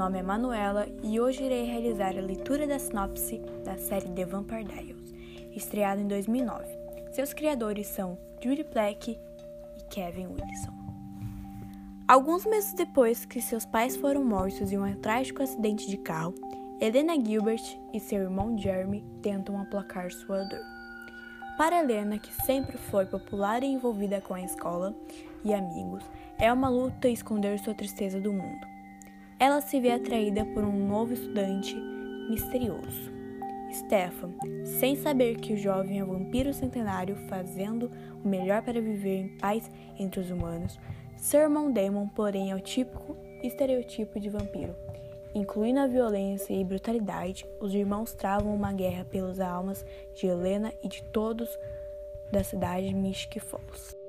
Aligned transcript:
nome 0.00 0.18
é 0.18 0.22
Manuela 0.22 0.86
e 1.02 1.18
hoje 1.18 1.42
irei 1.42 1.64
realizar 1.64 2.16
a 2.16 2.20
leitura 2.20 2.66
da 2.66 2.78
sinopse 2.78 3.38
da 3.64 3.78
série 3.78 4.10
The 4.10 4.26
Vampire 4.26 4.64
Diaries, 4.64 5.14
estreada 5.56 6.02
em 6.02 6.06
2009. 6.06 6.66
Seus 7.12 7.32
criadores 7.32 7.86
são 7.86 8.18
Judy 8.42 8.62
Black 8.64 9.10
e 9.12 9.82
Kevin 9.88 10.26
Wilson. 10.26 10.72
Alguns 12.06 12.44
meses 12.44 12.74
depois 12.74 13.24
que 13.24 13.40
seus 13.40 13.64
pais 13.64 13.96
foram 13.96 14.22
mortos 14.22 14.70
em 14.70 14.78
um 14.78 14.94
trágico 15.00 15.42
acidente 15.42 15.88
de 15.88 15.96
carro, 15.96 16.34
Helena 16.78 17.14
Gilbert 17.14 17.78
e 17.94 18.00
seu 18.00 18.20
irmão 18.20 18.56
Jeremy 18.58 19.02
tentam 19.22 19.58
aplacar 19.60 20.12
sua 20.12 20.44
dor. 20.44 20.64
Para 21.56 21.78
Helena, 21.78 22.18
que 22.18 22.32
sempre 22.44 22.76
foi 22.76 23.06
popular 23.06 23.62
e 23.62 23.66
envolvida 23.66 24.20
com 24.20 24.34
a 24.34 24.42
escola 24.42 24.94
e 25.42 25.54
amigos, 25.54 26.04
é 26.38 26.52
uma 26.52 26.68
luta 26.68 27.08
esconder 27.08 27.58
sua 27.58 27.74
tristeza 27.74 28.20
do 28.20 28.30
mundo 28.30 28.79
ela 29.40 29.62
se 29.62 29.80
vê 29.80 29.90
atraída 29.90 30.44
por 30.44 30.62
um 30.62 30.86
novo 30.86 31.14
estudante 31.14 31.74
misterioso, 32.28 33.10
Stefan, 33.72 34.34
sem 34.78 34.94
saber 34.94 35.38
que 35.38 35.54
o 35.54 35.56
jovem 35.56 35.98
é 35.98 36.04
um 36.04 36.18
vampiro 36.18 36.52
centenário 36.52 37.16
fazendo 37.26 37.90
o 38.22 38.28
melhor 38.28 38.60
para 38.60 38.82
viver 38.82 39.16
em 39.16 39.28
paz 39.38 39.70
entre 39.98 40.20
os 40.20 40.30
humanos. 40.30 40.78
Seu 41.16 41.40
irmão 41.40 41.72
Damon, 41.72 42.06
porém, 42.08 42.50
é 42.50 42.54
o 42.54 42.60
típico 42.60 43.16
estereotipo 43.42 44.20
de 44.20 44.28
vampiro. 44.28 44.76
Incluindo 45.34 45.80
a 45.80 45.86
violência 45.86 46.52
e 46.52 46.62
brutalidade, 46.62 47.46
os 47.60 47.74
irmãos 47.74 48.12
travam 48.12 48.54
uma 48.54 48.72
guerra 48.74 49.06
pelas 49.06 49.40
almas 49.40 49.86
de 50.14 50.26
Helena 50.26 50.70
e 50.82 50.88
de 50.88 51.02
todos 51.04 51.58
da 52.30 52.44
cidade 52.44 52.88
de 52.88 52.94
Mystic 52.94 53.40
Falls. 53.40 53.99